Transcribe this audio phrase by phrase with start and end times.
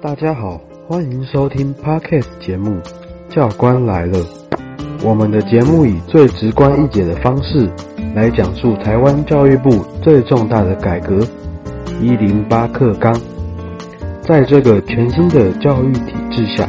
[0.00, 2.70] 大家好，欢迎收听 Podcast 节目
[3.34, 4.16] 《教官来了》。
[5.02, 7.68] 我们的节目以最直观易解的方式
[8.14, 11.18] 来讲述台湾教育部最重大的改革——
[12.00, 13.12] 一零八课纲。
[14.22, 16.68] 在这个全新的教育体制下，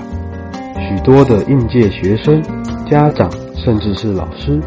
[0.80, 2.42] 许多的应届学生、
[2.90, 4.60] 家长，甚至是老师，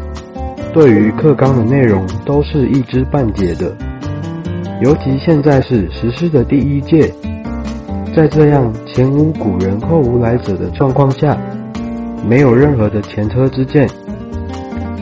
[0.73, 3.75] 对于课纲的内容都是一知半解的。
[4.81, 7.13] 尤其现在是实施的第一届。
[8.15, 11.35] 在这样前无古人后无来者的状况下，
[12.27, 13.89] 没有任何的前车之鉴，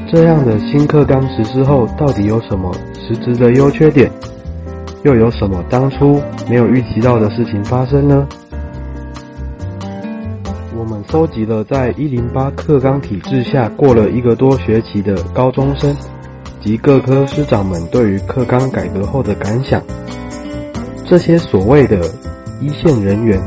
[0.10, 4.10] 这样的新课纲实施后，到底有什么实质的优缺点？
[5.04, 8.26] 又有什么当初没有预期到的事情发生呢？
[10.78, 15.94] 我们收集了在一零八课纲体制下过了一个多学期的高中生
[16.62, 19.82] 及各科师长们对于课纲改革后的感想，
[21.06, 22.00] 这些所谓的。
[22.62, 23.42] 一线人员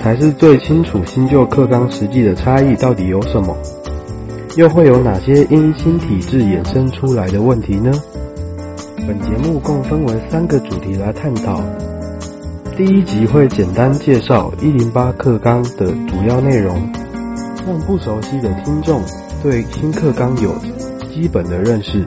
[0.00, 3.56] 才是最清楚新旧课纲实际的差异到底有什么，
[4.56, 7.92] 又会有哪些因新体制衍生出来的问题呢？
[9.06, 11.60] 本节目共分为三个主题来探讨。
[12.76, 16.74] 第一集会简单介绍一零八课纲的主要内容，
[17.66, 19.02] 让不熟悉的听众
[19.42, 20.54] 对新课纲有
[21.12, 22.06] 基本的认识。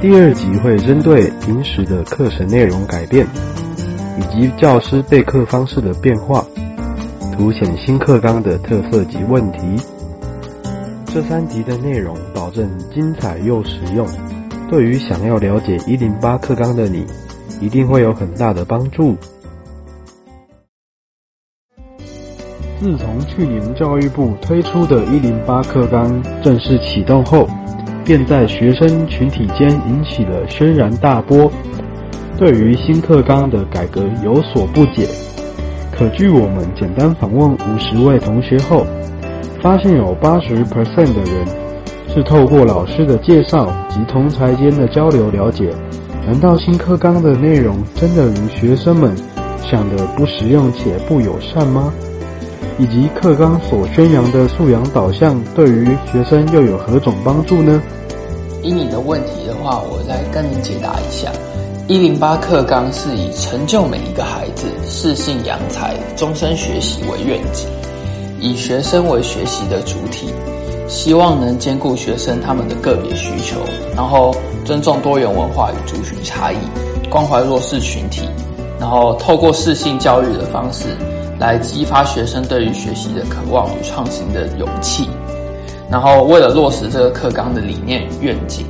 [0.00, 3.26] 第二集会针对平时的课程内容改变。
[4.20, 6.44] 以及教师备课方式的变化，
[7.34, 9.58] 凸显新课纲的特色及问题。
[11.06, 14.06] 这三集的内容保证精彩又实用，
[14.70, 17.06] 对于想要了解一零八课纲的你，
[17.62, 19.16] 一定会有很大的帮助。
[22.78, 27.48] 自从去年教育部推出的一零八课纲正式启动后，
[28.04, 31.50] 便在学生群体间引起了轩然大波。
[32.40, 35.06] 对于新课纲的改革有所不解，
[35.92, 38.86] 可据我们简单访问五十位同学后，
[39.60, 41.46] 发现有八十 percent 的人
[42.08, 45.70] 是透过老师的介绍及同才间的交流了解。
[46.26, 49.14] 难道新课纲的内容真的如学生们
[49.62, 51.92] 想的不实用且不友善吗？
[52.78, 57.82] 以及课纲所宣扬的素养导向对于学生又有何种帮助呢？
[58.62, 61.30] 以你的问题的话，我来跟你解答一下。
[61.90, 67.66] 一零八课纲是以成就每一个孩子适性扬才、终身学习为愿景，
[68.38, 70.32] 以学生为学习的主体，
[70.86, 73.56] 希望能兼顾学生他们的个别需求，
[73.96, 74.32] 然后
[74.64, 76.58] 尊重多元文化与族群差异，
[77.10, 78.28] 关怀弱势群体，
[78.78, 80.96] 然后透过适性教育的方式
[81.40, 85.08] 来激发学生对于学习的渴望与创新的勇气，
[85.90, 88.64] 然后为了落实这个课纲的理念与愿景。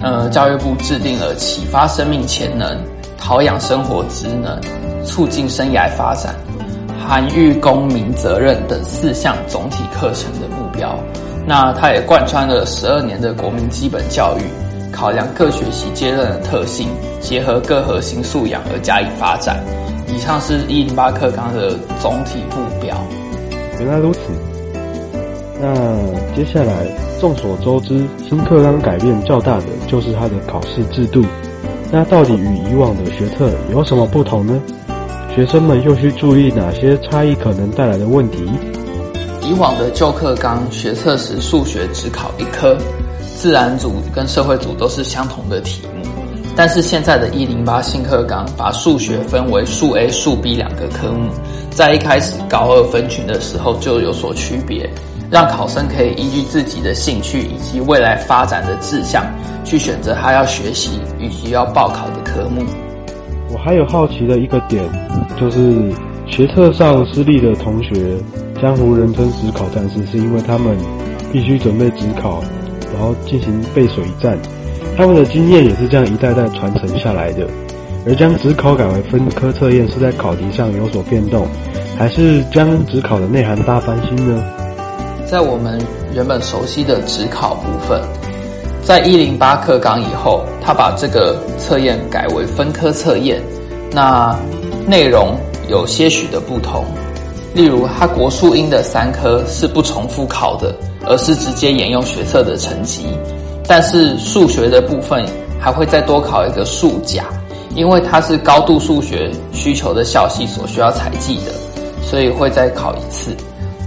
[0.00, 2.78] 呃，教育部制定了启发生命潜能、
[3.18, 4.60] 陶养生活职能、
[5.04, 6.34] 促进生涯发展、
[7.06, 10.98] 涵育公民责任等四项总体课程的目标。
[11.46, 14.42] 那它也贯穿了十二年的国民基本教育，
[14.92, 16.88] 考量各学习阶段的特性，
[17.20, 19.64] 结合各核心素养而加以发展。
[20.08, 22.96] 以上是一零八课纲的总体目标。
[23.78, 24.20] 原来如此。
[25.60, 26.86] 那接下来。
[27.18, 31.24] 众所周知，新课纲改变较大的就是它的考试制度。
[31.90, 34.60] 那到底与以往的学测有什么不同呢？
[35.34, 38.46] 学生们又需注意哪些差异可能带来的问题？
[39.40, 42.76] 以往的旧课纲学测时，数学只考一科，
[43.34, 45.80] 自然组跟社会组都是相同的题。
[46.56, 51.30] 但是现在的一零八新课纲把数学分为数 A、数 B 两个科目，
[51.70, 54.88] 在一开始高二分群的时候就有所区别。
[55.28, 59.26] 让考生可以依据自己的兴趣以及未来发展的志向，
[59.64, 62.64] 去选择他要学习以及要报考的科目。
[63.50, 64.88] 我还有好奇的一个点，
[65.38, 65.92] 就是
[66.28, 68.16] 学测上失利的同学，
[68.62, 70.76] 江湖人称“职考战士”，是因为他们
[71.32, 72.40] 必须准备职考，
[72.94, 74.38] 然后进行背水一战。
[74.94, 77.46] 他们的经验也是这样一代代传承下来的。
[78.06, 81.46] 而将职考改为分科测验，是在考题上有所变动，
[81.98, 84.44] 还是将职考的内涵大翻新呢？
[85.26, 85.80] 在我们
[86.14, 88.00] 原本熟悉的职考部分，
[88.84, 93.42] 在一零八课纲以后，他把这个测验改为分科测验，
[93.90, 94.38] 那
[94.86, 95.36] 内容
[95.68, 96.84] 有些许的不同。
[97.54, 100.72] 例如，他国数英的三科是不重复考的，
[101.04, 103.06] 而是直接沿用学测的成绩。
[103.68, 105.24] 但是数学的部分
[105.58, 107.24] 还会再多考一个数甲，
[107.74, 111.52] 因为它是高度数学需求的校系所需要采集的，
[112.02, 113.36] 所以会再考一次。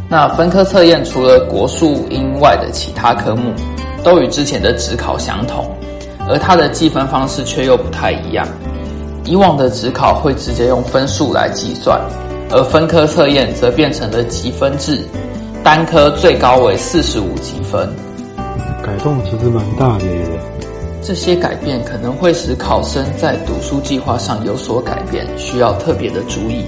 [0.09, 3.53] 那分科测验除了国数英外的其他科目，
[4.03, 5.65] 都与之前的职考相同，
[6.27, 8.47] 而它的计分方式却又不太一样。
[9.23, 12.01] 以往的职考会直接用分数来计算，
[12.49, 15.05] 而分科测验则变成了积分制，
[15.63, 17.87] 单科最高为四十五积分。
[18.83, 20.25] 改动其实蛮大的耶。
[21.01, 26.65] 这些改变可能会使考生在读书计划上有所改变，需要特别的注意。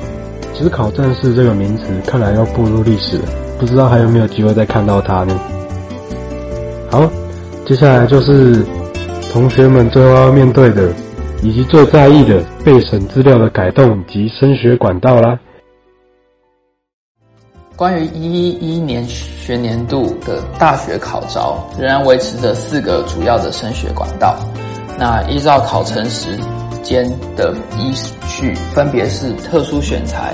[0.54, 3.24] 职考战士这个名词看来要步入历史了，
[3.60, 5.40] 不知道还有没有机会再看到它呢？
[6.90, 7.10] 好，
[7.66, 8.64] 接下来就是
[9.32, 10.90] 同学们最后要面对的，
[11.42, 15.40] 以及最在意的备审资料的改动及升学管道啦。
[17.82, 24.38] 关于一一一年学年度的大学考招，仍然维持着四个主要的升学管道。
[25.00, 26.38] 那依照考成时
[26.84, 27.04] 间
[27.36, 27.92] 的依
[28.28, 30.32] 序，分别是特殊选材、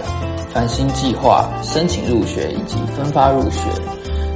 [0.54, 3.60] 繁星计划、申请入学以及分发入学。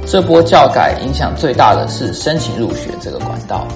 [0.06, 3.68] 这波教改影响最大的是申请入学这个管道，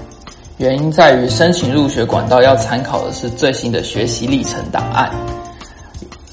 [0.56, 5.10] 原因在于申请入学管道要参考的是最新的学习历程档案。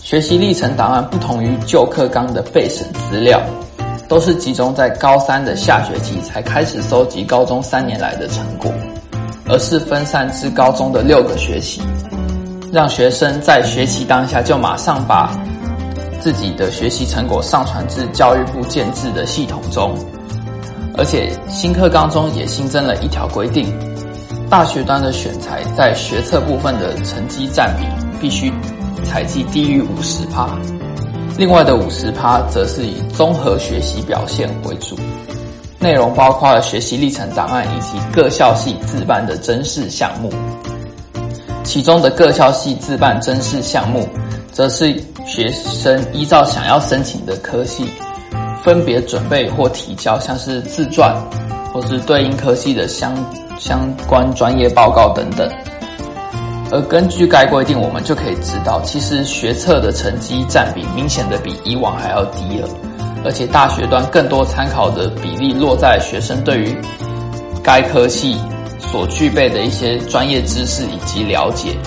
[0.03, 3.41] 学习历程档案不同于旧课纲的备审资料，
[4.09, 8.69] 都是集中在高三的下学期才开始收集高中三年来的成果，
[9.47, 11.81] 而是分散至高中的六个学期，
[12.69, 15.31] 让学生在学期当下就马上把
[16.19, 19.97] 自己的学习成果上传至教育部建制的系统中。
[20.97, 23.73] 而且新课纲中也新增了一条规定，
[24.49, 27.85] 大学端的选材在学测部分的成绩占比
[28.19, 28.51] 必须。
[29.03, 30.49] 采集低于五十趴，
[31.37, 34.95] 另外的五十趴则是以综合学习表现为主，
[35.79, 40.31] 内容包括了学习历程档案以及各校系自办的甄试项目。
[41.63, 44.07] 其中的各校系自办甄试项目，
[44.51, 44.93] 则是
[45.25, 47.85] 学生依照想要申请的科系，
[48.63, 51.15] 分别准备或提交像是自传，
[51.73, 53.15] 或是对应科系的相
[53.57, 55.49] 相关专业报告等等。
[56.73, 62.67] 而根据该规定，我们就可以知道，其实学测的成绩占比明显的比以往还要低了，
[63.23, 66.75] 而且大学端更多参考的比例落在学生对于
[67.63, 68.35] 该科系
[68.79, 71.77] 所具备的一些专业知识以及了解。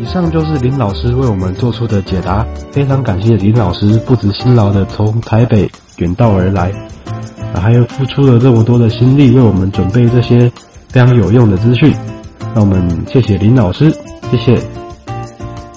[0.00, 6.70] 以上就是林老师为我们做出的解答，非常感谢林老师不辞辛劳的从台北远道而来，
[7.54, 10.48] 啊，还有付出了这么多的心力为我们准备这些
[10.90, 11.92] 非常有用的资讯。
[12.54, 13.90] 那我们谢谢林老师，
[14.30, 14.60] 谢谢。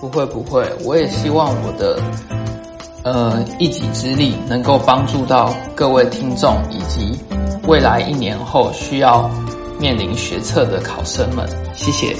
[0.01, 1.99] 不会不会，我也希望我的
[3.03, 7.17] 呃一己之力能够帮助到各位听众以及
[7.67, 9.29] 未来一年后需要
[9.79, 11.47] 面临学测的考生们。
[11.73, 12.15] 谢谢。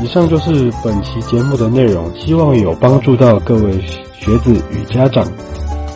[0.00, 3.80] 以上就是本期节目的内容，希望有帮助到各位
[4.18, 5.26] 学子与家长。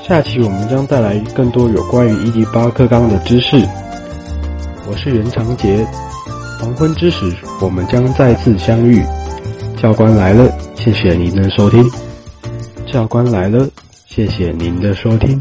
[0.06, 3.56] 下期我们将带来更多有关于一级八课纲的知识。
[4.88, 5.86] 我是袁长杰。
[6.58, 9.03] 黄昏之时，我们将再次相遇。
[9.76, 11.85] 教官来了，谢谢您的收听。
[12.87, 13.69] 教官来了，
[14.06, 15.41] 谢谢您的收听。